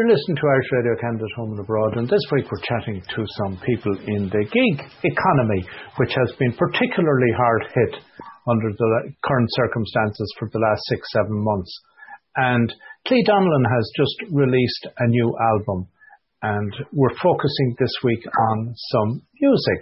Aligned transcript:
You're 0.00 0.16
listening 0.16 0.40
to 0.40 0.48
Irish 0.48 0.72
Radio 0.72 0.96
Canada 0.96 1.28
Home 1.36 1.50
and 1.52 1.60
Abroad, 1.60 1.98
and 2.00 2.08
this 2.08 2.24
week 2.32 2.48
we're 2.48 2.64
chatting 2.64 3.04
to 3.04 3.20
some 3.36 3.60
people 3.60 3.92
in 4.08 4.32
the 4.32 4.48
gig 4.48 4.76
economy, 5.04 5.60
which 6.00 6.16
has 6.16 6.32
been 6.40 6.56
particularly 6.56 7.28
hard 7.36 7.68
hit 7.68 8.00
under 8.48 8.72
the 8.72 9.12
current 9.20 9.50
circumstances 9.52 10.32
for 10.38 10.48
the 10.56 10.58
last 10.58 10.80
six, 10.88 11.04
seven 11.12 11.44
months. 11.44 11.68
And 12.34 12.72
Cli 13.06 13.22
Donnellan 13.28 13.68
has 13.68 13.92
just 13.92 14.32
released 14.32 14.88
a 14.88 15.06
new 15.06 15.36
album, 15.52 15.84
and 16.40 16.72
we're 16.96 17.20
focusing 17.20 17.76
this 17.78 17.92
week 18.02 18.24
on 18.24 18.72
some 18.72 19.20
music. 19.36 19.80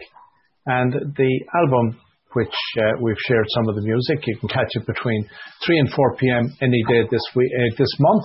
And 0.67 1.15
the 1.15 1.33
album, 1.63 1.95
which 2.33 2.59
uh, 2.83 2.99
we've 3.01 3.23
shared 3.29 3.47
some 3.55 3.69
of 3.69 3.77
the 3.77 3.87
music, 3.87 4.27
you 4.27 4.37
can 4.41 4.49
catch 4.49 4.75
it 4.75 4.85
between 4.85 5.31
3 5.65 5.79
and 5.79 5.93
4 5.95 6.17
p.m. 6.17 6.51
any 6.61 6.83
day 6.91 7.07
this 7.09 7.27
week, 7.37 7.53
uh, 7.55 7.71
this 7.79 7.95
month 8.01 8.25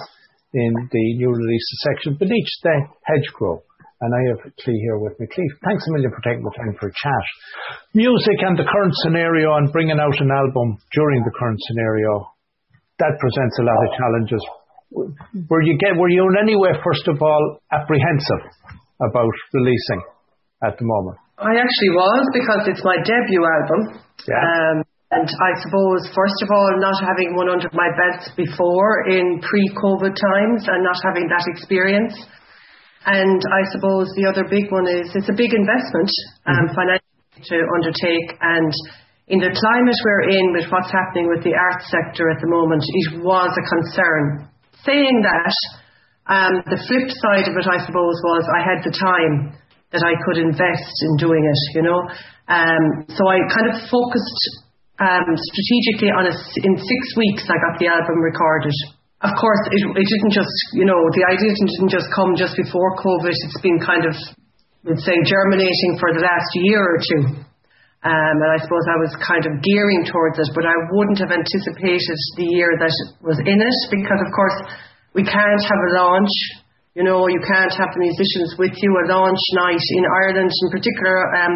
in 0.54 0.72
the 0.92 1.06
new 1.18 1.30
releases 1.30 1.78
section 1.82 2.16
beneath 2.16 2.54
the 2.62 2.76
hedgerow. 3.04 3.62
And 4.04 4.12
I 4.12 4.22
have 4.36 4.52
Cli 4.60 4.76
here 4.84 5.00
with 5.00 5.16
me. 5.16 5.28
Cli, 5.32 5.48
thanks 5.64 5.88
a 5.88 5.92
million 5.96 6.12
for 6.12 6.20
taking 6.28 6.44
the 6.44 6.52
time 6.60 6.76
for 6.76 6.92
a 6.92 6.94
chat. 6.94 7.26
Music 7.96 8.38
and 8.44 8.60
the 8.60 8.68
current 8.68 8.94
scenario 9.08 9.56
and 9.56 9.72
bringing 9.72 9.96
out 9.96 10.20
an 10.20 10.28
album 10.28 10.76
during 10.92 11.24
the 11.24 11.32
current 11.40 11.60
scenario, 11.72 12.28
that 13.00 13.16
presents 13.16 13.56
a 13.60 13.66
lot 13.66 13.80
of 13.80 13.90
challenges. 13.96 14.44
Were 15.50 15.64
you 15.64 15.80
get 15.80 15.98
were 15.98 16.12
you 16.12 16.28
in 16.30 16.38
any 16.38 16.56
way, 16.60 16.70
first 16.84 17.08
of 17.08 17.18
all, 17.22 17.58
apprehensive 17.72 18.44
about 19.02 19.34
releasing 19.54 20.02
at 20.68 20.78
the 20.78 20.86
moment? 20.86 21.18
I 21.40 21.58
actually 21.58 21.94
was 21.98 22.24
because 22.36 22.62
it's 22.70 22.84
my 22.84 23.00
debut 23.02 23.42
album. 23.42 24.04
Yeah. 24.28 24.38
Um, 24.38 24.83
and 25.14 25.30
I 25.30 25.52
suppose, 25.62 26.10
first 26.10 26.40
of 26.42 26.50
all, 26.50 26.70
not 26.82 26.98
having 27.00 27.38
one 27.38 27.50
under 27.50 27.70
my 27.74 27.90
belt 27.94 28.34
before 28.36 29.06
in 29.08 29.40
pre-COVID 29.40 30.14
times 30.18 30.66
and 30.66 30.82
not 30.82 30.98
having 31.06 31.30
that 31.30 31.46
experience. 31.54 32.18
And 33.06 33.40
I 33.40 33.62
suppose 33.72 34.10
the 34.16 34.26
other 34.26 34.48
big 34.48 34.72
one 34.72 34.88
is 34.88 35.12
it's 35.14 35.30
a 35.30 35.36
big 35.36 35.54
investment 35.54 36.10
um, 36.48 36.56
mm-hmm. 36.56 36.76
financially 36.76 37.46
to 37.46 37.58
undertake. 37.76 38.30
And 38.40 38.72
in 39.28 39.40
the 39.44 39.52
climate 39.52 40.00
we're 40.02 40.28
in 40.32 40.56
with 40.56 40.72
what's 40.72 40.92
happening 40.92 41.28
with 41.28 41.44
the 41.44 41.54
arts 41.54 41.92
sector 41.92 42.32
at 42.32 42.40
the 42.40 42.50
moment, 42.50 42.82
it 42.82 43.22
was 43.22 43.52
a 43.54 43.66
concern. 43.70 44.50
Saying 44.88 45.24
that, 45.24 45.56
um, 46.28 46.64
the 46.72 46.80
flip 46.88 47.12
side 47.12 47.48
of 47.52 47.56
it, 47.60 47.68
I 47.68 47.84
suppose, 47.84 48.18
was 48.24 48.44
I 48.48 48.64
had 48.64 48.80
the 48.88 48.96
time 48.96 49.60
that 49.92 50.04
I 50.04 50.16
could 50.24 50.40
invest 50.40 50.96
in 51.04 51.20
doing 51.20 51.44
it, 51.44 51.62
you 51.76 51.84
know. 51.84 52.08
Um, 52.48 53.06
so 53.12 53.22
I 53.28 53.44
kind 53.52 53.68
of 53.72 53.84
focused 53.92 54.42
um, 55.04 55.28
strategically 55.36 56.12
on 56.16 56.32
a, 56.32 56.34
in 56.64 56.74
six 56.80 57.02
weeks 57.20 57.44
I 57.52 57.58
got 57.60 57.76
the 57.80 57.92
album 57.92 58.24
recorded. 58.24 58.74
Of 59.24 59.36
course, 59.40 59.64
it, 59.72 59.82
it 60.00 60.08
didn't 60.08 60.36
just, 60.36 60.56
you 60.76 60.84
know, 60.84 61.00
the 61.16 61.24
idea 61.28 61.52
didn't 61.52 61.92
just 61.92 62.08
come 62.12 62.36
just 62.36 62.56
before 62.56 62.96
COVID. 63.00 63.32
It's 63.32 63.62
been 63.64 63.80
kind 63.80 64.04
of, 64.04 64.16
let's 64.84 65.04
say, 65.04 65.16
germinating 65.24 65.96
for 66.00 66.12
the 66.12 66.24
last 66.24 66.52
year 66.60 66.84
or 66.84 67.00
two. 67.00 67.24
Um, 68.04 68.36
and 68.44 68.52
I 68.52 68.60
suppose 68.60 68.84
I 68.84 69.00
was 69.00 69.16
kind 69.24 69.48
of 69.48 69.64
gearing 69.64 70.04
towards 70.04 70.36
it, 70.36 70.52
but 70.52 70.68
I 70.68 70.76
wouldn't 70.92 71.24
have 71.24 71.32
anticipated 71.32 72.20
the 72.36 72.48
year 72.52 72.76
that 72.76 72.92
was 73.24 73.40
in 73.40 73.60
it 73.64 73.80
because, 73.88 74.20
of 74.20 74.30
course, 74.36 74.60
we 75.16 75.24
can't 75.24 75.64
have 75.64 75.82
a 75.88 75.92
launch. 75.96 76.36
You 76.94 77.02
know, 77.02 77.26
you 77.26 77.42
can't 77.42 77.74
have 77.74 77.90
the 77.90 78.06
musicians 78.06 78.54
with 78.62 78.78
you. 78.78 78.92
A 79.02 79.06
launch 79.10 79.42
night 79.58 79.82
in 79.98 80.06
Ireland, 80.06 80.54
in 80.54 80.70
particular, 80.70 81.18
um, 81.42 81.54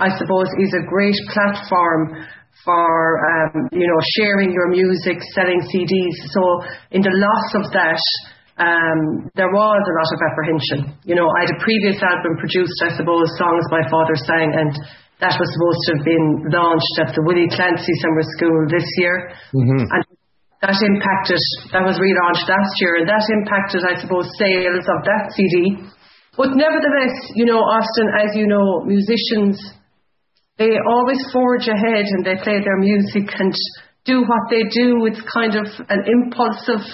I 0.00 0.08
suppose, 0.16 0.48
is 0.56 0.72
a 0.72 0.88
great 0.88 1.20
platform 1.36 2.16
for 2.64 2.88
um, 3.20 3.68
you 3.76 3.84
know 3.84 4.00
sharing 4.16 4.56
your 4.56 4.72
music, 4.72 5.20
selling 5.36 5.60
CDs. 5.68 6.16
So 6.32 6.64
in 6.96 7.04
the 7.04 7.12
loss 7.12 7.48
of 7.60 7.64
that, 7.76 8.00
um, 8.56 9.28
there 9.36 9.52
was 9.52 9.82
a 9.84 9.94
lot 10.00 10.10
of 10.16 10.20
apprehension. 10.32 10.96
You 11.04 11.16
know, 11.16 11.28
I 11.28 11.44
had 11.44 11.52
a 11.56 11.60
previous 11.60 12.00
album 12.00 12.40
produced, 12.40 12.80
I 12.80 12.96
suppose, 12.96 13.28
songs 13.36 13.64
my 13.68 13.84
father 13.92 14.16
sang, 14.16 14.48
and 14.48 14.72
that 15.20 15.36
was 15.36 15.48
supposed 15.60 15.82
to 15.84 15.90
have 16.00 16.04
been 16.08 16.28
launched 16.56 16.96
at 17.04 17.12
the 17.12 17.20
Willie 17.28 17.52
Clancy 17.52 17.94
Summer 18.00 18.24
School 18.36 18.64
this 18.72 18.88
year, 18.96 19.28
mm-hmm. 19.52 19.84
and 19.92 20.02
that 20.60 20.76
impacted. 20.76 21.40
That 21.72 21.84
was 21.88 21.96
relaunched 21.96 22.48
last 22.48 22.74
year, 22.80 23.00
and 23.00 23.08
that 23.08 23.24
impacted, 23.40 23.80
I 23.84 23.96
suppose, 23.96 24.28
sales 24.36 24.84
of 24.84 25.00
that 25.08 25.32
CD. 25.32 25.80
But 26.36 26.56
nevertheless, 26.56 27.16
you 27.34 27.44
know, 27.44 27.58
Austin, 27.58 28.08
as 28.20 28.36
you 28.36 28.46
know, 28.46 28.84
musicians 28.84 29.58
they 30.60 30.76
always 30.76 31.16
forge 31.32 31.66
ahead 31.72 32.04
and 32.04 32.20
they 32.20 32.36
play 32.44 32.60
their 32.60 32.76
music 32.76 33.32
and 33.40 33.48
do 34.04 34.20
what 34.20 34.44
they 34.52 34.68
do 34.68 35.08
It's 35.08 35.24
kind 35.32 35.56
of 35.56 35.64
an 35.88 36.04
impulsive 36.04 36.84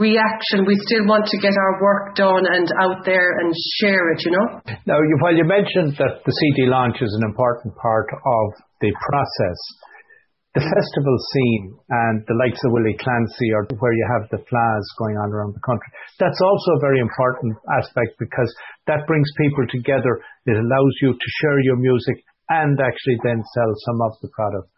reaction. 0.00 0.64
We 0.64 0.80
still 0.88 1.04
want 1.04 1.28
to 1.28 1.36
get 1.36 1.52
our 1.52 1.76
work 1.84 2.16
done 2.16 2.48
and 2.48 2.64
out 2.80 3.04
there 3.04 3.36
and 3.36 3.52
share 3.80 4.12
it, 4.16 4.24
you 4.24 4.32
know. 4.32 4.60
Now, 4.88 4.96
while 5.20 5.36
you 5.36 5.44
mentioned 5.44 6.00
that 6.00 6.24
the 6.24 6.32
CD 6.32 6.72
launch 6.72 6.96
is 7.04 7.12
an 7.20 7.28
important 7.28 7.76
part 7.76 8.08
of 8.08 8.46
the 8.80 8.92
process, 8.96 9.58
the 10.56 10.64
festival 10.64 11.16
scene 11.36 11.76
and 11.92 12.24
the 12.24 12.38
likes 12.40 12.56
of 12.64 12.72
Willie 12.72 12.96
Clancy 12.96 13.52
or 13.52 13.68
where 13.76 13.92
you 13.92 14.06
have 14.16 14.24
the 14.32 14.40
fleadhs 14.48 14.88
going 14.96 15.20
on 15.20 15.28
around 15.28 15.52
the 15.52 15.60
country, 15.60 15.92
that's 16.16 16.40
also 16.40 16.80
a 16.80 16.80
very 16.80 16.96
important 16.96 17.52
aspect 17.76 18.16
because 18.16 18.48
that 18.88 19.04
brings 19.04 19.28
people 19.36 19.68
together. 19.68 20.16
It 20.48 20.56
allows 20.56 20.94
you 21.04 21.12
to 21.12 21.28
share 21.44 21.60
your 21.60 21.76
music 21.76 22.24
and 22.48 22.72
actually 22.80 23.20
then 23.20 23.44
sell 23.52 23.70
some 23.84 24.00
of 24.00 24.16
the 24.24 24.32
product. 24.32 24.72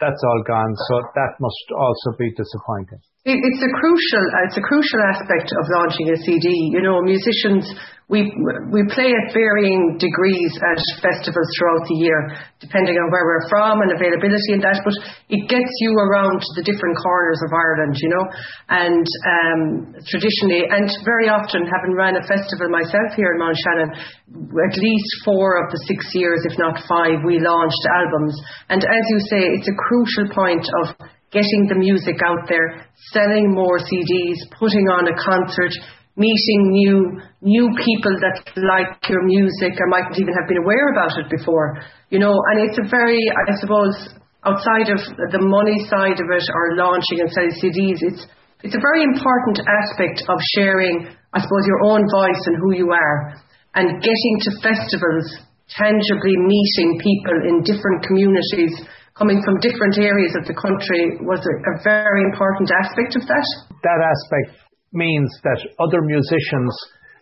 That's 0.00 0.22
all 0.26 0.42
gone, 0.46 0.74
so 0.88 0.94
that 1.14 1.32
must 1.38 1.66
also 1.70 2.18
be 2.18 2.30
disappointing. 2.34 2.98
It's 3.24 3.62
a 3.62 3.72
crucial, 3.80 4.24
it's 4.44 4.58
a 4.58 4.60
crucial 4.60 5.00
aspect 5.14 5.48
of 5.48 5.64
launching 5.80 6.10
a 6.12 6.16
CD. 6.18 6.68
You 6.74 6.82
know, 6.82 7.00
musicians 7.00 7.64
we 8.12 8.20
we 8.68 8.84
play 8.92 9.08
at 9.08 9.32
varying 9.32 9.96
degrees 9.96 10.52
at 10.60 10.76
festivals 11.00 11.48
throughout 11.56 11.88
the 11.88 11.96
year, 11.96 12.36
depending 12.60 13.00
on 13.00 13.08
where 13.08 13.24
we're 13.24 13.48
from 13.48 13.80
and 13.80 13.96
availability 13.96 14.52
and 14.52 14.60
that. 14.60 14.76
But 14.84 14.92
it 15.32 15.48
gets 15.48 15.72
you 15.80 15.96
around 15.96 16.44
the 16.52 16.64
different 16.68 17.00
corners 17.00 17.40
of 17.48 17.50
Ireland, 17.56 17.96
you 17.96 18.12
know. 18.12 18.24
And 18.68 19.06
um, 19.08 19.60
traditionally, 20.04 20.68
and 20.68 20.84
very 21.08 21.32
often, 21.32 21.64
having 21.64 21.96
run 21.96 22.20
a 22.20 22.24
festival 22.28 22.68
myself 22.68 23.16
here 23.16 23.32
in 23.32 23.40
Mountshannon, 23.40 23.88
at 23.96 24.74
least 24.76 25.10
four 25.24 25.64
of 25.64 25.72
the 25.72 25.80
six 25.88 26.12
years, 26.12 26.44
if 26.44 26.60
not 26.60 26.84
five, 26.84 27.24
we 27.24 27.40
launched 27.40 27.84
albums. 27.88 28.36
And 28.68 28.84
as 28.84 29.04
you 29.16 29.18
say, 29.32 29.48
it's 29.48 29.68
a 29.72 29.78
crucial 29.88 30.32
point 30.34 30.64
of 30.84 30.96
getting 31.34 31.66
the 31.66 31.78
music 31.78 32.16
out 32.24 32.46
there, 32.48 32.86
selling 33.10 33.50
more 33.50 33.78
CDs, 33.78 34.38
putting 34.58 34.86
on 34.88 35.10
a 35.10 35.16
concert 35.18 35.74
meeting 36.14 36.70
new 36.70 37.18
new 37.42 37.66
people 37.82 38.14
that 38.22 38.38
like 38.54 39.02
your 39.10 39.26
music 39.26 39.74
or 39.82 39.90
might 39.90 40.06
not 40.06 40.18
even 40.18 40.30
have 40.30 40.46
been 40.46 40.62
aware 40.62 40.94
about 40.94 41.10
it 41.18 41.26
before. 41.26 41.82
You 42.10 42.22
know, 42.22 42.34
and 42.54 42.70
it's 42.70 42.78
a 42.78 42.86
very, 42.86 43.18
I 43.18 43.52
suppose, 43.58 44.14
outside 44.46 44.94
of 44.94 45.02
the 45.34 45.42
money 45.42 45.82
side 45.90 46.22
of 46.22 46.28
it 46.30 46.46
or 46.46 46.78
launching 46.78 47.18
and 47.18 47.30
selling 47.34 47.56
CDs, 47.58 47.98
it's 47.98 48.22
it's 48.62 48.78
a 48.78 48.80
very 48.80 49.04
important 49.04 49.60
aspect 49.60 50.24
of 50.30 50.38
sharing, 50.56 51.04
I 51.34 51.38
suppose, 51.42 51.64
your 51.68 51.84
own 51.84 52.00
voice 52.08 52.42
and 52.48 52.56
who 52.62 52.72
you 52.72 52.88
are, 52.94 53.36
and 53.74 54.00
getting 54.00 54.34
to 54.48 54.50
festivals, 54.64 55.26
tangibly 55.68 56.32
meeting 56.32 56.96
people 57.02 57.36
in 57.44 57.66
different 57.66 58.06
communities 58.06 58.72
coming 59.14 59.38
from 59.46 59.62
different 59.62 59.94
areas 59.98 60.34
of 60.34 60.46
the 60.46 60.58
country 60.58 61.18
was 61.22 61.38
a, 61.38 61.54
a 61.70 61.74
very 61.86 62.22
important 62.26 62.70
aspect 62.82 63.14
of 63.14 63.22
that. 63.26 63.46
That 63.82 64.00
aspect 64.02 64.58
means 64.92 65.30
that 65.42 65.62
other 65.78 66.02
musicians 66.02 66.74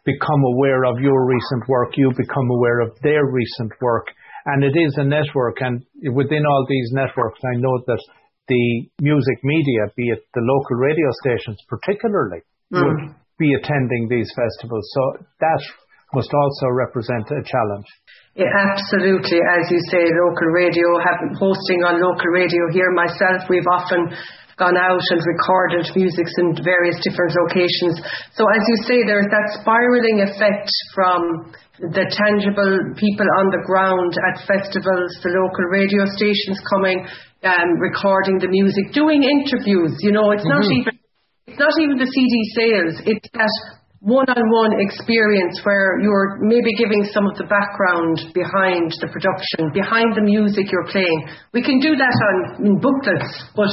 become 0.04 0.42
aware 0.56 0.84
of 0.84 0.98
your 0.98 1.26
recent 1.26 1.68
work, 1.68 1.94
you 1.96 2.10
become 2.16 2.48
aware 2.50 2.80
of 2.80 2.96
their 3.02 3.24
recent 3.24 3.72
work, 3.80 4.08
and 4.46 4.64
it 4.64 4.74
is 4.74 4.96
a 4.98 5.04
network. 5.04 5.60
And 5.60 5.84
within 6.12 6.44
all 6.46 6.66
these 6.68 6.90
networks, 6.92 7.40
I 7.44 7.60
know 7.60 7.78
that 7.86 8.02
the 8.48 8.88
music 9.00 9.38
media, 9.44 9.92
be 9.96 10.08
it 10.08 10.26
the 10.34 10.42
local 10.42 10.76
radio 10.76 11.08
stations 11.22 11.60
particularly, 11.68 12.40
mm. 12.72 12.82
would 12.82 13.14
be 13.38 13.54
attending 13.54 14.08
these 14.08 14.30
festivals. 14.34 14.90
So 14.92 15.24
that 15.40 15.62
must 16.14 16.32
also 16.34 16.66
represent 16.72 17.30
a 17.30 17.42
challenge. 17.44 17.86
Yeah, 18.32 18.48
absolutely. 18.48 19.40
As 19.44 19.68
you 19.68 19.80
say, 19.92 20.00
local 20.08 20.48
radio, 20.56 20.88
having 21.04 21.36
hosting 21.36 21.84
on 21.84 22.00
local 22.00 22.32
radio 22.32 22.64
here 22.72 22.88
myself, 22.96 23.44
we've 23.52 23.68
often 23.68 24.08
gone 24.56 24.76
out 24.76 25.04
and 25.12 25.20
recorded 25.20 25.84
music 25.92 26.24
in 26.40 26.56
various 26.64 26.96
different 27.04 27.32
locations. 27.44 28.00
So 28.32 28.48
as 28.48 28.62
you 28.64 28.76
say, 28.88 28.98
there's 29.04 29.28
that 29.28 29.60
spiraling 29.60 30.24
effect 30.24 30.72
from 30.96 31.52
the 31.92 32.08
tangible 32.08 32.96
people 32.96 33.28
on 33.42 33.52
the 33.52 33.60
ground 33.68 34.16
at 34.32 34.44
festivals, 34.48 35.12
the 35.20 35.36
local 35.36 35.68
radio 35.68 36.08
stations 36.16 36.56
coming, 36.68 37.04
um, 37.44 37.68
recording 37.80 38.38
the 38.38 38.48
music, 38.48 38.96
doing 38.96 39.24
interviews. 39.24 39.92
You 40.00 40.12
know, 40.12 40.32
it's 40.32 40.46
mm-hmm. 40.46 40.56
not 40.56 40.72
even 40.72 40.94
it's 41.52 41.58
not 41.58 41.74
even 41.80 41.98
the 41.98 42.08
CD 42.08 42.34
sales. 42.56 42.96
It's 43.04 43.28
that 43.34 43.52
one-on-one 44.02 44.82
experience 44.82 45.62
where 45.62 46.02
you're 46.02 46.42
maybe 46.42 46.74
giving 46.74 47.06
some 47.14 47.22
of 47.22 47.38
the 47.38 47.46
background 47.46 48.18
behind 48.34 48.90
the 48.98 49.06
production, 49.06 49.70
behind 49.70 50.18
the 50.18 50.26
music 50.26 50.66
you're 50.74 50.90
playing. 50.90 51.30
We 51.54 51.62
can 51.62 51.78
do 51.78 51.94
that 51.94 52.10
on 52.10 52.66
in 52.66 52.82
booklets, 52.82 53.30
but 53.54 53.70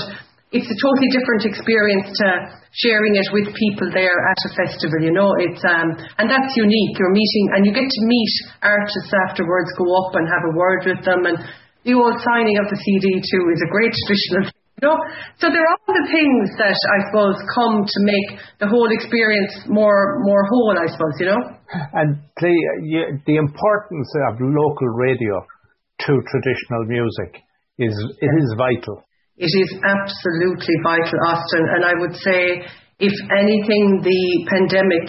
it's 0.54 0.70
a 0.70 0.78
totally 0.78 1.10
different 1.10 1.50
experience 1.50 2.14
to 2.14 2.30
sharing 2.78 3.18
it 3.18 3.26
with 3.34 3.50
people 3.58 3.90
there 3.90 4.14
at 4.14 4.40
a 4.46 4.52
festival, 4.54 5.02
you 5.02 5.18
know. 5.18 5.34
It's 5.42 5.66
um 5.66 5.98
and 6.22 6.30
that's 6.30 6.54
unique. 6.54 6.94
You're 7.02 7.14
meeting 7.14 7.46
and 7.58 7.66
you 7.66 7.74
get 7.74 7.90
to 7.90 8.02
meet 8.06 8.34
artists 8.62 9.10
afterwards, 9.30 9.74
go 9.82 9.90
up 10.06 10.14
and 10.14 10.30
have 10.30 10.46
a 10.46 10.54
word 10.54 10.82
with 10.86 11.02
them 11.10 11.26
and 11.26 11.42
the 11.90 11.98
old 11.98 12.22
signing 12.22 12.62
of 12.62 12.70
the 12.70 12.78
CD 12.78 13.18
too 13.18 13.44
is 13.50 13.62
a 13.66 13.74
great 13.74 13.94
traditional 14.06 14.46
you 14.80 14.88
know? 14.88 14.98
So 15.38 15.52
there 15.52 15.60
are 15.60 15.76
all 15.76 15.94
the 15.94 16.08
things 16.08 16.56
that 16.58 16.74
I 16.74 16.98
suppose 17.12 17.36
come 17.52 17.84
to 17.84 18.00
make 18.08 18.40
the 18.60 18.68
whole 18.68 18.88
experience 18.92 19.68
more 19.68 20.24
more 20.24 20.44
whole, 20.48 20.76
I 20.80 20.88
suppose, 20.88 21.16
you 21.20 21.28
know? 21.28 21.42
And 21.94 22.24
the 22.40 22.56
the 23.28 23.36
importance 23.36 24.10
of 24.32 24.40
local 24.40 24.88
radio 24.96 25.44
to 26.08 26.12
traditional 26.32 26.88
music 26.88 27.44
is 27.78 27.94
it 28.20 28.32
is 28.40 28.56
vital. 28.58 29.04
It 29.38 29.52
is 29.52 29.72
absolutely 29.84 30.76
vital, 30.84 31.20
Austin. 31.28 31.64
And 31.76 31.86
I 31.86 31.96
would 31.96 32.16
say, 32.16 32.68
if 33.00 33.16
anything, 33.40 34.04
the 34.04 34.24
pandemic 34.52 35.08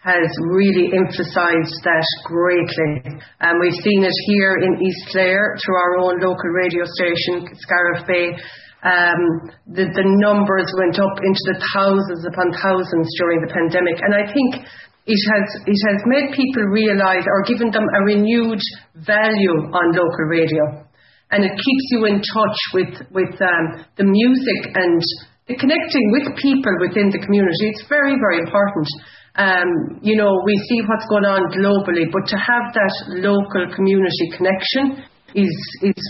has 0.00 0.28
really 0.48 0.92
emphasized 0.96 1.76
that 1.84 2.08
greatly. 2.24 3.20
And 3.40 3.60
we've 3.60 3.80
seen 3.84 4.04
it 4.04 4.18
here 4.26 4.56
in 4.56 4.80
East 4.80 5.12
Clare 5.12 5.56
through 5.60 5.76
our 5.76 5.96
own 6.00 6.20
local 6.20 6.50
radio 6.56 6.84
station, 6.84 7.44
Scariff 7.56 8.06
Bay. 8.06 8.32
Um, 8.80 9.52
the, 9.68 9.84
the 9.92 10.06
numbers 10.24 10.68
went 10.80 10.96
up 10.96 11.16
into 11.20 11.42
the 11.52 11.58
thousands 11.76 12.24
upon 12.24 12.48
thousands 12.56 13.08
during 13.20 13.44
the 13.44 13.52
pandemic. 13.52 14.00
And 14.00 14.16
I 14.16 14.24
think 14.24 14.64
it 15.04 15.20
has, 15.36 15.46
it 15.68 15.80
has 15.92 16.00
made 16.08 16.32
people 16.32 16.64
realize 16.72 17.24
or 17.28 17.44
given 17.44 17.70
them 17.70 17.84
a 17.84 18.00
renewed 18.04 18.62
value 19.04 19.56
on 19.72 19.92
local 19.92 20.26
radio 20.32 20.88
and 21.30 21.44
it 21.44 21.54
keeps 21.54 21.86
you 21.90 22.06
in 22.06 22.18
touch 22.18 22.58
with 22.74 22.94
with 23.10 23.34
um, 23.40 23.86
the 23.96 24.04
music 24.04 24.60
and 24.74 25.00
the 25.46 25.56
connecting 25.56 26.06
with 26.12 26.36
people 26.38 26.74
within 26.80 27.10
the 27.10 27.22
community. 27.22 27.70
It's 27.70 27.86
very 27.88 28.14
very 28.18 28.38
important. 28.38 28.88
Um, 29.36 30.00
you 30.02 30.16
know, 30.16 30.42
we 30.44 30.54
see 30.68 30.82
what's 30.86 31.06
going 31.06 31.24
on 31.24 31.54
globally, 31.54 32.10
but 32.10 32.26
to 32.34 32.36
have 32.36 32.74
that 32.74 32.94
local 33.22 33.70
community 33.74 34.26
connection 34.36 35.06
is 35.34 35.54
is 35.82 36.00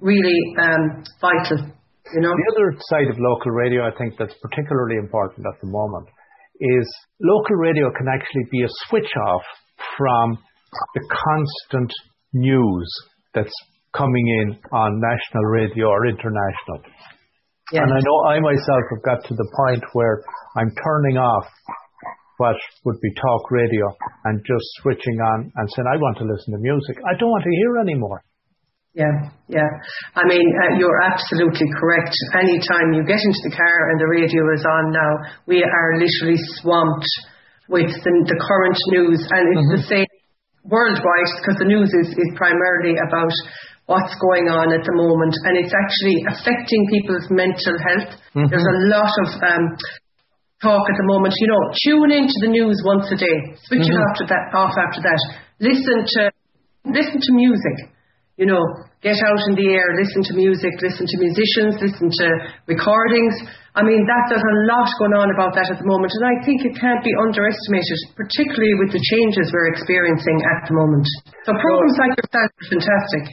really 0.00 0.38
um, 0.60 1.04
vital. 1.20 1.76
You 2.14 2.20
know, 2.20 2.32
the 2.34 2.48
other 2.56 2.78
side 2.90 3.08
of 3.10 3.16
local 3.18 3.52
radio, 3.52 3.86
I 3.86 3.94
think 3.96 4.14
that's 4.18 4.34
particularly 4.42 4.96
important 4.96 5.46
at 5.46 5.60
the 5.60 5.68
moment, 5.68 6.08
is 6.60 6.86
local 7.20 7.56
radio 7.56 7.90
can 7.96 8.06
actually 8.08 8.44
be 8.50 8.62
a 8.62 8.70
switch 8.88 9.10
off 9.28 9.42
from 9.96 10.38
the 10.94 11.02
constant 11.08 11.92
news 12.32 12.88
that's 13.34 13.54
coming 13.94 14.26
in 14.42 14.58
on 14.72 15.00
national 15.00 15.44
radio 15.50 15.86
or 15.88 16.06
international. 16.06 16.82
Yes. 17.72 17.82
And 17.86 17.92
I 17.94 18.00
know 18.02 18.16
I 18.26 18.40
myself 18.40 18.82
have 18.90 19.02
got 19.02 19.24
to 19.28 19.34
the 19.34 19.48
point 19.54 19.84
where 19.92 20.22
I'm 20.56 20.70
turning 20.82 21.18
off 21.18 21.46
what 22.38 22.56
would 22.84 23.00
be 23.00 23.12
talk 23.14 23.50
radio 23.50 23.86
and 24.24 24.40
just 24.46 24.64
switching 24.82 25.20
on 25.20 25.52
and 25.54 25.68
saying, 25.70 25.86
I 25.86 25.96
want 25.96 26.18
to 26.18 26.24
listen 26.24 26.54
to 26.54 26.58
music. 26.58 26.96
I 27.06 27.14
don't 27.18 27.30
want 27.30 27.44
to 27.44 27.50
hear 27.50 27.78
anymore. 27.78 28.24
Yeah, 28.90 29.30
yeah. 29.46 29.70
I 30.18 30.26
mean, 30.26 30.42
uh, 30.42 30.74
you're 30.74 31.00
absolutely 31.06 31.70
correct. 31.78 32.10
Anytime 32.34 32.90
you 32.90 33.06
get 33.06 33.22
into 33.22 33.42
the 33.46 33.54
car 33.54 33.90
and 33.94 34.02
the 34.02 34.10
radio 34.10 34.42
is 34.50 34.66
on 34.66 34.90
now, 34.90 35.12
we 35.46 35.62
are 35.62 35.90
literally 35.94 36.38
swamped 36.58 37.06
with 37.70 37.86
the, 37.86 38.12
the 38.26 38.38
current 38.42 38.78
news, 38.90 39.22
and 39.30 39.42
it's 39.54 39.62
mm-hmm. 39.62 39.78
the 39.78 39.86
same 39.86 40.10
worldwide 40.66 41.30
because 41.38 41.62
the 41.62 41.70
news 41.70 41.86
is, 42.02 42.10
is 42.18 42.30
primarily 42.34 42.98
about 42.98 43.30
what's 43.86 44.10
going 44.18 44.50
on 44.50 44.74
at 44.74 44.82
the 44.82 44.94
moment, 44.98 45.38
and 45.46 45.54
it's 45.54 45.70
actually 45.70 46.18
affecting 46.26 46.82
people's 46.90 47.30
mental 47.30 47.78
health. 47.78 48.10
Mm-hmm. 48.34 48.50
There's 48.50 48.70
a 48.74 48.78
lot 48.90 49.14
of 49.22 49.28
um, 49.38 49.64
talk 50.58 50.82
at 50.82 50.98
the 50.98 51.06
moment. 51.06 51.38
You 51.38 51.46
know, 51.46 51.62
tune 51.78 52.10
into 52.10 52.36
the 52.42 52.50
news 52.50 52.74
once 52.82 53.06
a 53.14 53.18
day, 53.18 53.54
switch 53.70 53.86
mm-hmm. 53.86 54.02
it 54.02 54.08
after 54.10 54.26
that, 54.34 54.50
off 54.50 54.74
after 54.74 54.98
that. 54.98 55.20
Listen 55.62 55.98
to 56.18 56.22
listen 56.90 57.22
to 57.22 57.32
music. 57.38 57.94
You 58.40 58.48
know, 58.48 58.64
get 59.04 59.20
out 59.20 59.40
in 59.52 59.54
the 59.54 59.68
air, 59.68 59.84
listen 60.00 60.24
to 60.32 60.34
music, 60.34 60.72
listen 60.80 61.04
to 61.04 61.16
musicians, 61.20 61.76
listen 61.76 62.08
to 62.08 62.26
recordings. 62.64 63.36
I 63.76 63.84
mean, 63.84 64.00
that 64.08 64.24
there's 64.32 64.40
a 64.40 64.56
lot 64.64 64.88
going 64.96 65.12
on 65.12 65.28
about 65.28 65.52
that 65.60 65.68
at 65.68 65.76
the 65.76 65.84
moment, 65.84 66.16
and 66.16 66.24
I 66.24 66.40
think 66.40 66.64
it 66.64 66.72
can't 66.80 67.04
be 67.04 67.12
underestimated, 67.20 68.16
particularly 68.16 68.80
with 68.80 68.96
the 68.96 69.02
changes 69.12 69.52
we're 69.52 69.68
experiencing 69.76 70.40
at 70.56 70.66
the 70.66 70.74
moment. 70.74 71.04
So 71.44 71.52
programs 71.52 71.96
like 72.00 72.16
yourself 72.16 72.48
are 72.48 72.68
fantastic. 72.72 73.24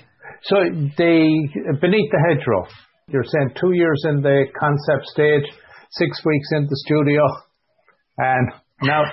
So 0.43 0.55
the 0.99 1.15
beneath 1.79 2.11
the 2.11 2.21
hedgerow, 2.27 2.67
you're 3.07 3.25
saying 3.25 3.55
two 3.55 3.73
years 3.73 4.03
in 4.11 4.19
the 4.21 4.51
concept 4.59 5.07
stage, 5.07 5.47
six 5.95 6.19
weeks 6.27 6.47
in 6.51 6.67
the 6.67 6.77
studio, 6.83 7.23
and 8.19 8.51
now 8.83 9.07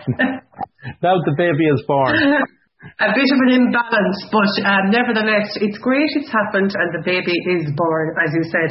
now 1.07 1.23
the 1.23 1.35
baby 1.39 1.71
is 1.71 1.83
born. 1.87 2.19
A 3.01 3.11
bit 3.17 3.31
of 3.33 3.39
an 3.49 3.53
imbalance, 3.65 4.19
but 4.29 4.53
um, 4.69 4.93
nevertheless, 4.93 5.57
it's 5.59 5.81
great 5.81 6.11
it's 6.21 6.29
happened, 6.29 6.71
and 6.71 6.89
the 6.93 7.05
baby 7.05 7.33
is 7.57 7.73
born, 7.73 8.07
as 8.21 8.31
you 8.37 8.45
said. 8.53 8.71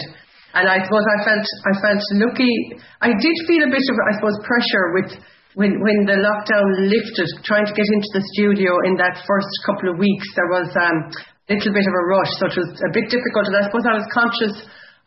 And 0.53 0.69
I 0.69 0.85
suppose 0.85 1.01
I 1.01 1.17
felt 1.25 1.45
I 1.65 1.73
felt 1.81 2.03
lucky. 2.21 2.55
I 3.01 3.09
did 3.09 3.35
feel 3.49 3.65
a 3.65 3.73
bit 3.73 3.81
of, 3.81 3.95
I 3.97 4.13
suppose, 4.21 4.37
pressure 4.45 4.85
with 4.93 5.09
when 5.57 5.81
when 5.81 6.05
the 6.05 6.21
lockdown 6.21 6.67
lifted, 6.85 7.29
trying 7.41 7.65
to 7.65 7.73
get 7.73 7.89
into 7.89 8.09
the 8.13 8.23
studio 8.37 8.77
in 8.85 9.01
that 9.01 9.25
first 9.25 9.49
couple 9.65 9.89
of 9.89 9.97
weeks. 9.97 10.29
There 10.37 10.49
was 10.53 10.69
um, 10.77 11.09
little 11.49 11.73
bit 11.73 11.89
of 11.89 11.95
a 11.97 12.03
rush, 12.13 12.33
so 12.37 12.43
it 12.53 12.57
was 12.57 12.69
a 12.85 12.91
bit 12.93 13.09
difficult. 13.09 13.49
And 13.49 13.57
I 13.57 13.65
suppose 13.65 13.85
I 13.89 13.97
was 13.97 14.07
conscious 14.13 14.55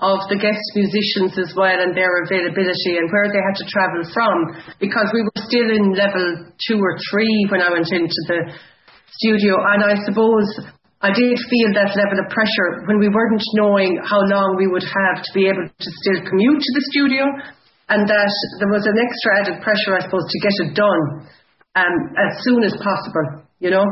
of 0.02 0.20
the 0.28 0.36
guest 0.36 0.60
musicians 0.76 1.40
as 1.40 1.56
well 1.56 1.72
and 1.72 1.96
their 1.96 2.20
availability 2.20 3.00
and 3.00 3.08
where 3.08 3.32
they 3.32 3.40
had 3.40 3.56
to 3.56 3.64
travel 3.64 4.04
from 4.12 4.36
because 4.76 5.08
we 5.16 5.24
were 5.24 5.40
still 5.48 5.72
in 5.72 5.96
level 5.96 6.52
two 6.68 6.76
or 6.76 7.00
three 7.08 7.48
when 7.48 7.64
I 7.64 7.72
went 7.72 7.88
into 7.88 8.20
the 8.28 8.52
studio. 9.10 9.54
And 9.74 9.84
I 9.84 9.94
suppose 10.04 10.46
I 11.02 11.12
did 11.12 11.36
feel 11.36 11.70
that 11.76 11.94
level 11.94 12.18
of 12.18 12.28
pressure 12.32 12.88
when 12.88 12.98
we 12.98 13.08
weren't 13.08 13.42
knowing 13.54 14.00
how 14.02 14.20
long 14.26 14.56
we 14.56 14.66
would 14.66 14.84
have 14.84 15.22
to 15.22 15.30
be 15.34 15.46
able 15.46 15.68
to 15.68 15.88
still 16.02 16.20
commute 16.26 16.60
to 16.60 16.72
the 16.74 16.84
studio 16.90 17.24
and 17.88 18.02
that 18.08 18.32
there 18.58 18.72
was 18.72 18.86
an 18.86 18.98
extra 18.98 19.30
added 19.38 19.56
pressure, 19.62 19.94
I 19.94 20.02
suppose, 20.02 20.26
to 20.26 20.38
get 20.42 20.54
it 20.66 20.70
done 20.74 21.02
um, 21.78 21.94
as 22.18 22.42
soon 22.42 22.64
as 22.64 22.74
possible, 22.82 23.46
you 23.60 23.70
know. 23.70 23.86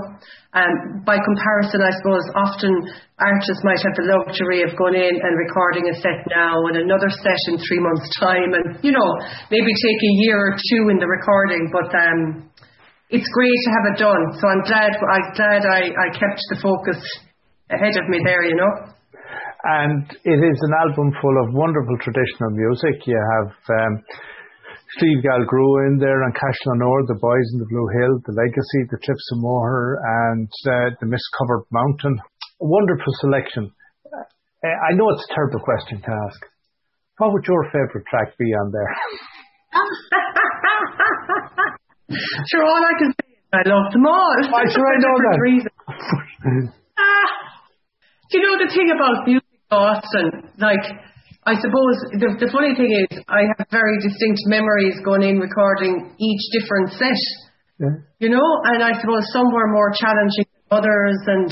Um, 0.54 1.02
by 1.02 1.18
comparison, 1.18 1.82
I 1.82 1.90
suppose 1.98 2.22
often 2.34 2.72
artists 3.18 3.62
might 3.66 3.82
have 3.82 3.94
the 3.98 4.06
luxury 4.06 4.62
of 4.62 4.70
going 4.78 4.94
in 4.94 5.14
and 5.18 5.32
recording 5.34 5.90
a 5.90 5.94
set 5.98 6.22
now 6.30 6.54
and 6.70 6.78
another 6.78 7.10
set 7.10 7.38
in 7.50 7.58
three 7.58 7.82
months' 7.82 8.06
time, 8.18 8.54
and 8.54 8.78
you 8.82 8.94
know 8.94 9.10
maybe 9.50 9.66
take 9.66 10.00
a 10.00 10.14
year 10.26 10.38
or 10.38 10.54
two 10.54 10.90
in 10.94 10.98
the 11.02 11.10
recording. 11.10 11.70
But 11.74 11.90
um, 11.90 12.50
it's 13.14 13.30
great 13.30 13.60
to 13.62 13.70
have 13.78 13.86
it 13.94 13.98
done. 14.02 14.24
So 14.42 14.44
I'm 14.50 14.64
glad 14.66 14.90
I'm 14.98 15.28
glad 15.38 15.62
I, 15.62 15.82
I 15.94 16.08
kept 16.10 16.42
the 16.50 16.58
focus 16.58 16.98
ahead 17.70 17.94
of 17.94 18.10
me 18.10 18.18
there. 18.26 18.42
You 18.42 18.58
know. 18.58 18.72
And 19.64 20.04
it 20.26 20.40
is 20.42 20.58
an 20.60 20.74
album 20.82 21.14
full 21.22 21.36
of 21.40 21.54
wonderful 21.54 21.96
traditional 22.02 22.50
music. 22.50 23.06
You 23.06 23.16
have. 23.38 23.54
Um, 23.70 24.02
Steve 24.98 25.24
Galgrew 25.26 25.90
in 25.90 25.98
there 25.98 26.22
and 26.22 26.32
Cashel 26.34 26.70
O'Nor, 26.76 27.02
The 27.08 27.18
Boys 27.18 27.48
in 27.50 27.58
the 27.58 27.66
Blue 27.66 27.88
Hill, 27.98 28.14
The 28.30 28.36
Legacy, 28.36 28.86
The 28.86 29.00
Cliffs 29.02 29.28
of 29.32 29.42
Moher 29.42 29.98
and 30.30 30.46
uh, 30.70 30.94
The 31.00 31.08
Mist 31.10 31.24
Covered 31.34 31.64
Mountain. 31.72 32.14
A 32.62 32.66
wonderful 32.68 33.12
selection. 33.18 33.72
Uh, 34.06 34.68
I 34.68 34.94
know 34.94 35.10
it's 35.10 35.26
a 35.28 35.34
terrible 35.34 35.58
question 35.66 35.98
to 35.98 36.10
ask. 36.14 36.38
What 37.18 37.32
would 37.32 37.42
your 37.42 37.64
favourite 37.74 38.06
track 38.06 38.38
be 38.38 38.54
on 38.54 38.70
there? 38.70 38.94
sure, 42.10 42.64
all 42.64 42.82
I 42.84 42.94
can 42.98 43.10
say 43.12 43.32
is 43.32 43.48
I 43.52 43.62
love 43.68 43.92
them 43.92 44.06
all. 44.06 44.34
I 44.42 44.64
sure 44.68 44.86
I 44.86 44.98
know 45.00 45.16
that. 45.24 45.36
ah, 46.98 47.30
do 48.30 48.38
you 48.38 48.42
know 48.44 48.56
the 48.60 48.70
thing 48.72 48.90
about 48.90 49.26
music, 49.26 49.46
Austin? 49.70 50.50
Like, 50.58 50.84
I 51.46 51.54
suppose 51.60 51.96
the, 52.16 52.28
the 52.40 52.50
funny 52.50 52.72
thing 52.72 52.88
is 52.88 53.20
I 53.28 53.44
have 53.44 53.68
very 53.70 54.00
distinct 54.00 54.40
memories 54.48 54.96
going 55.04 55.22
in 55.22 55.38
recording 55.38 56.16
each 56.16 56.44
different 56.56 56.96
set. 56.96 57.20
Yeah. 57.78 58.00
You 58.18 58.30
know, 58.30 58.48
and 58.64 58.82
I 58.82 58.96
suppose 59.00 59.28
some 59.32 59.52
were 59.52 59.68
more 59.68 59.92
challenging 59.92 60.48
than 60.48 60.64
others 60.72 61.18
and 61.26 61.50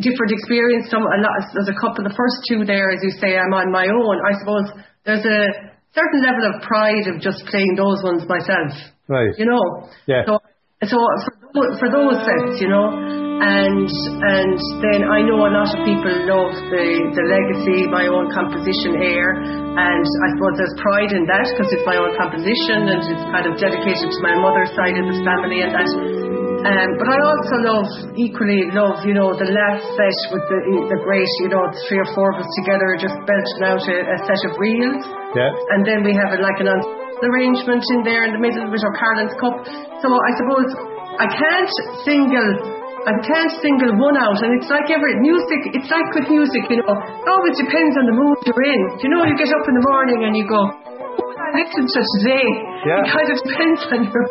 different 0.00 0.32
experience. 0.32 0.88
Some 0.88 1.02
a 1.02 1.20
lot, 1.20 1.52
there's 1.52 1.68
a 1.68 1.78
couple. 1.80 2.04
The 2.04 2.16
first 2.16 2.48
two 2.48 2.64
there, 2.64 2.90
as 2.94 3.00
you 3.02 3.12
say, 3.20 3.36
I'm 3.36 3.52
on 3.52 3.68
my 3.70 3.90
own. 3.90 4.16
I 4.24 4.32
suppose 4.40 4.66
there's 5.04 5.26
a 5.26 5.73
certain 5.94 6.20
level 6.22 6.44
of 6.52 6.62
pride 6.62 7.06
of 7.08 7.20
just 7.20 7.46
playing 7.46 7.74
those 7.76 8.02
ones 8.02 8.26
myself. 8.28 8.74
Right. 9.08 9.32
You 9.38 9.46
know. 9.46 9.88
Yeah. 10.06 10.26
So, 10.26 10.40
so 10.84 10.98
for, 11.54 11.78
for 11.78 11.88
those 11.90 12.18
sets, 12.26 12.60
you 12.60 12.68
know 12.68 13.24
and 13.40 13.88
and 13.90 14.58
then 14.78 15.00
I 15.10 15.26
know 15.26 15.42
a 15.42 15.50
lot 15.50 15.66
of 15.66 15.80
people 15.82 16.12
love 16.30 16.54
the 16.70 16.86
the 17.18 17.24
legacy, 17.26 17.90
my 17.90 18.06
own 18.06 18.30
composition 18.30 19.02
air, 19.02 19.34
and 19.34 20.04
I 20.06 20.28
suppose 20.38 20.54
there's 20.54 20.76
pride 20.78 21.10
in 21.10 21.26
that 21.26 21.46
because 21.50 21.68
it's 21.74 21.86
my 21.86 21.98
own 21.98 22.14
composition 22.14 22.86
and 22.86 23.00
it's 23.02 23.26
kind 23.34 23.46
of 23.50 23.58
dedicated 23.58 24.06
to 24.06 24.20
my 24.22 24.38
mother's 24.38 24.70
side 24.78 24.94
of 24.94 25.06
the 25.10 25.18
family 25.26 25.66
and 25.66 25.72
that. 25.74 26.43
Um, 26.64 26.96
but 26.96 27.08
I 27.12 27.18
also 27.20 27.56
love, 27.60 27.88
equally 28.16 28.72
love, 28.72 29.04
you 29.04 29.12
know, 29.12 29.36
the 29.36 29.52
last 29.52 29.84
set 29.84 30.18
with 30.32 30.44
the 30.48 30.58
the 30.88 30.98
great, 31.04 31.28
you 31.44 31.52
know, 31.52 31.60
three 31.84 32.00
or 32.00 32.08
four 32.16 32.32
of 32.32 32.40
us 32.40 32.48
together 32.64 32.96
just 32.96 33.12
belching 33.28 33.64
out 33.68 33.84
a, 33.84 33.96
a 34.00 34.16
set 34.24 34.40
of 34.48 34.56
reels. 34.56 35.04
Yeah. 35.36 35.52
And 35.76 35.84
then 35.84 36.00
we 36.00 36.16
have 36.16 36.32
it 36.32 36.40
like 36.40 36.56
an 36.64 36.72
arrangement 37.20 37.84
in 37.92 38.00
there 38.00 38.24
in 38.24 38.32
the 38.32 38.40
middle 38.40 38.64
with 38.72 38.80
O'Carolan's 38.80 39.36
Cup. 39.36 39.60
So 40.00 40.08
I 40.08 40.30
suppose 40.40 40.68
I 41.20 41.28
can't 41.28 41.72
single 42.00 42.80
I 43.04 43.12
can't 43.20 43.52
single 43.60 44.00
one 44.00 44.16
out, 44.16 44.40
and 44.40 44.56
it's 44.56 44.72
like 44.72 44.88
every 44.88 45.20
music. 45.20 45.76
It's 45.76 45.92
like 45.92 46.08
with 46.16 46.32
music, 46.32 46.64
you 46.72 46.80
know. 46.80 46.96
It 46.96 47.28
always 47.28 47.52
depends 47.60 48.00
on 48.00 48.08
the 48.08 48.16
mood 48.16 48.40
you're 48.48 48.64
in. 48.64 48.80
You 49.04 49.12
know, 49.12 49.28
you 49.28 49.36
get 49.36 49.52
up 49.52 49.68
in 49.68 49.76
the 49.76 49.84
morning 49.84 50.24
and 50.24 50.32
you 50.32 50.48
go, 50.48 50.72
"Listen 51.52 51.84
to 51.84 52.00
today." 52.16 52.48
Yeah. 52.88 53.04
It 53.04 53.12
kind 53.12 53.28
of 53.28 53.36
depends 53.44 53.80
on 53.92 54.00
your 54.08 54.24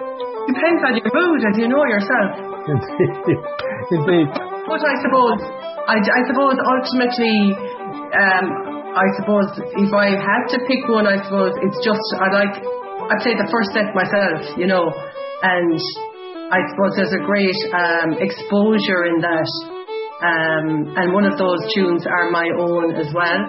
depends 0.47 0.81
on 0.83 0.93
your 0.97 1.11
mood, 1.11 1.39
as 1.47 1.55
you 1.57 1.67
know 1.67 1.83
yourself. 1.85 2.29
Indeed. 2.67 3.39
Indeed. 3.95 4.27
But 4.63 4.79
I 4.79 4.95
suppose, 5.03 5.39
I, 5.91 5.95
I 5.99 6.21
suppose 6.31 6.55
ultimately, 6.55 7.35
um, 8.15 8.45
I 8.95 9.07
suppose 9.19 9.47
if 9.59 9.91
I 9.91 10.15
had 10.15 10.43
to 10.55 10.57
pick 10.69 10.87
one, 10.87 11.07
I 11.07 11.19
suppose 11.25 11.51
it's 11.65 11.79
just 11.83 12.05
I 12.15 12.31
like 12.31 12.55
I 13.11 13.15
play 13.19 13.35
the 13.35 13.49
first 13.51 13.75
set 13.75 13.91
myself, 13.91 14.55
you 14.55 14.67
know, 14.69 14.87
and 15.43 15.75
I 16.53 16.59
suppose 16.71 16.95
there's 16.95 17.11
a 17.11 17.23
great 17.27 17.59
um, 17.75 18.15
exposure 18.21 19.09
in 19.11 19.19
that. 19.19 19.49
Um, 20.23 20.95
and 20.95 21.11
one 21.11 21.27
of 21.27 21.35
those 21.35 21.59
tunes 21.75 22.07
are 22.07 22.31
my 22.31 22.47
own 22.55 22.95
as 22.95 23.11
well. 23.11 23.41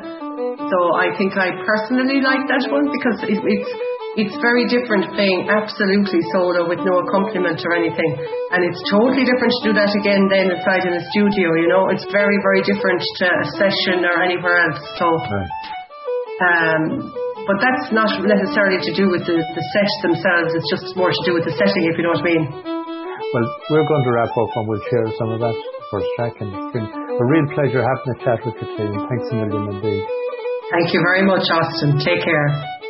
So 0.58 0.78
I 0.98 1.14
think 1.14 1.38
I 1.38 1.54
personally 1.62 2.18
like 2.18 2.50
that 2.50 2.66
one 2.72 2.90
because 2.90 3.22
it, 3.30 3.38
it's 3.38 3.70
it's 4.14 4.36
very 4.38 4.64
different 4.70 5.10
playing 5.14 5.50
absolutely 5.50 6.22
solo 6.30 6.70
with 6.70 6.78
no 6.82 7.02
accompaniment 7.02 7.58
or 7.66 7.74
anything. 7.74 8.10
And 8.54 8.62
it's 8.62 8.78
totally 8.90 9.26
different 9.26 9.52
to 9.58 9.62
do 9.66 9.72
that 9.74 9.90
again 9.90 10.30
then 10.30 10.54
inside 10.54 10.86
in 10.86 10.94
a 10.94 11.04
studio, 11.10 11.50
you 11.58 11.66
know. 11.66 11.90
It's 11.90 12.06
very, 12.14 12.38
very 12.46 12.62
different 12.62 13.02
to 13.02 13.26
a 13.26 13.46
session 13.58 14.06
or 14.06 14.22
anywhere 14.22 14.70
else. 14.70 14.80
So 14.98 15.06
Right. 15.18 15.52
um 16.46 16.82
but 17.44 17.60
that's 17.60 17.92
not 17.92 18.08
necessarily 18.24 18.80
to 18.80 18.92
do 18.96 19.12
with 19.12 19.28
the, 19.28 19.36
the 19.36 19.64
set 19.76 19.90
themselves, 20.00 20.56
it's 20.56 20.70
just 20.72 20.96
more 20.96 21.12
to 21.12 21.22
do 21.28 21.36
with 21.36 21.44
the 21.44 21.52
setting, 21.60 21.84
if 21.92 22.00
you 22.00 22.04
know 22.08 22.16
what 22.16 22.24
I 22.24 22.32
mean. 22.32 22.44
Well, 22.48 23.46
we're 23.68 23.84
going 23.84 24.04
to 24.04 24.12
wrap 24.16 24.32
up 24.32 24.48
and 24.56 24.64
we'll 24.64 24.80
share 24.88 25.04
some 25.18 25.28
of 25.28 25.40
that 25.44 25.56
first 25.90 26.08
track. 26.16 26.32
And 26.40 26.48
it's 26.48 26.72
been 26.72 26.88
a 26.88 27.24
real 27.28 27.46
pleasure 27.52 27.84
having 27.84 28.16
a 28.16 28.18
chat 28.24 28.40
with 28.48 28.56
you 28.62 28.68
today. 28.78 28.96
Thanks 28.96 29.28
a 29.28 29.34
million 29.36 29.76
indeed. 29.76 30.04
Thank 30.72 30.94
you 30.94 31.04
very 31.04 31.26
much, 31.26 31.44
Austin. 31.52 32.00
Take 32.00 32.24
care. 32.24 32.83